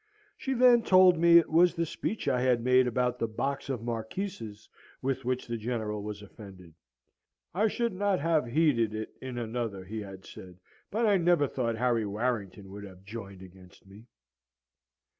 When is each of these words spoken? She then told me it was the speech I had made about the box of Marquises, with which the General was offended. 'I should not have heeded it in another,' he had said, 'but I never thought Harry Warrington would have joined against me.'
She 0.35 0.55
then 0.55 0.81
told 0.81 1.19
me 1.19 1.37
it 1.37 1.51
was 1.51 1.75
the 1.75 1.85
speech 1.85 2.27
I 2.27 2.41
had 2.41 2.63
made 2.63 2.87
about 2.87 3.19
the 3.19 3.27
box 3.27 3.69
of 3.69 3.83
Marquises, 3.83 4.67
with 4.99 5.23
which 5.25 5.45
the 5.45 5.57
General 5.57 6.01
was 6.01 6.23
offended. 6.23 6.73
'I 7.53 7.67
should 7.67 7.93
not 7.93 8.19
have 8.19 8.47
heeded 8.47 8.95
it 8.95 9.13
in 9.21 9.37
another,' 9.37 9.85
he 9.85 10.01
had 10.01 10.25
said, 10.25 10.57
'but 10.89 11.05
I 11.05 11.17
never 11.17 11.47
thought 11.47 11.77
Harry 11.77 12.07
Warrington 12.07 12.71
would 12.71 12.83
have 12.83 13.03
joined 13.03 13.43
against 13.43 13.85
me.' 13.85 14.07